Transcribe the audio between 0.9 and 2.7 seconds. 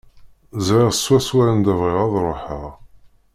swaswa anda bɣiɣ ad ruḥeɣ.